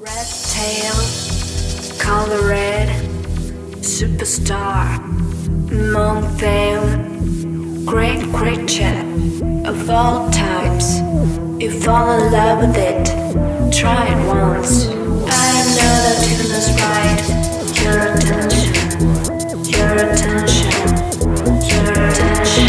Red 0.00 0.26
tail, 0.48 0.94
color 1.98 2.48
red, 2.48 2.88
superstar. 3.82 4.96
Among 5.70 6.38
them, 6.38 7.84
great 7.84 8.22
creature 8.32 8.98
of 9.68 9.90
all 9.90 10.30
types. 10.30 11.00
You 11.60 11.70
fall 11.82 12.18
in 12.18 12.32
love 12.32 12.60
with 12.60 12.78
it, 12.78 13.08
try 13.70 14.06
it 14.06 14.26
once. 14.26 14.86
I 14.86 15.52
know 15.76 15.94
the 16.06 16.14
tune 16.24 16.50
is 16.56 16.68
right. 16.80 17.20
Your 17.82 18.00
attention, 18.16 18.72
your 19.68 19.92
attention, 20.00 20.72
your 21.68 21.92
attention. 22.08 22.68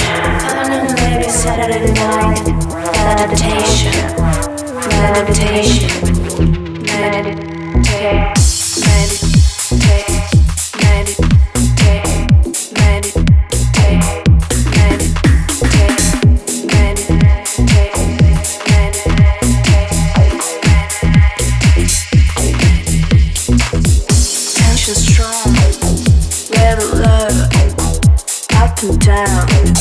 On 0.51 0.67
a 0.69 0.79
maybe 0.99 1.29
Saturday 1.29 1.93
night, 1.93 2.43
meditation, 3.05 3.95
meditation. 4.89 5.90
down. 28.89 29.80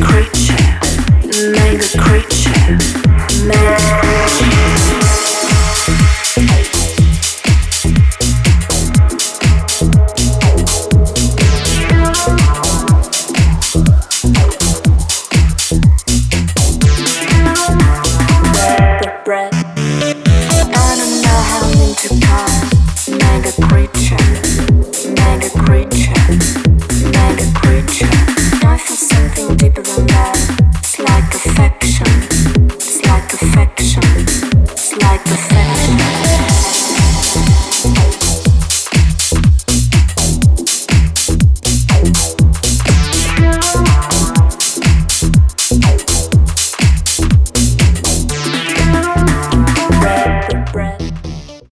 creature. 0.00 0.59